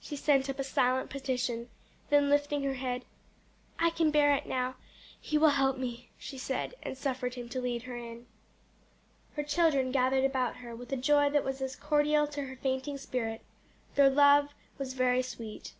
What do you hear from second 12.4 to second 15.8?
her fainting spirit; their love was very sweet.